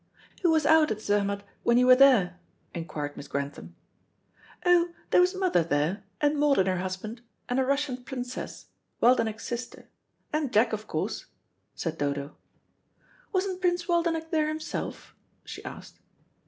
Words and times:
"Who 0.41 0.49
was 0.49 0.65
out 0.65 0.89
at 0.89 0.99
Zermatt 0.99 1.43
when 1.61 1.77
you 1.77 1.85
were 1.85 1.95
there?" 1.95 2.39
inquired 2.73 3.15
Miss 3.15 3.27
Grantham. 3.27 3.75
"Oh, 4.65 4.89
there 5.11 5.21
was 5.21 5.35
mother 5.35 5.63
there, 5.63 6.05
and 6.19 6.39
Maud 6.39 6.57
and 6.57 6.67
her 6.67 6.79
husband, 6.79 7.21
and 7.47 7.59
a 7.59 7.63
Russian 7.63 8.03
princess, 8.03 8.65
Waldenech's 8.99 9.43
sister, 9.45 9.89
and 10.33 10.51
Jack, 10.51 10.73
of 10.73 10.87
course," 10.87 11.27
said 11.75 11.99
Dodo. 11.99 12.35
"Wasn't 13.31 13.61
Prince 13.61 13.85
Waldenech 13.87 14.31
there 14.31 14.47
himself?" 14.47 15.15
she 15.45 15.63
asked. 15.63 15.99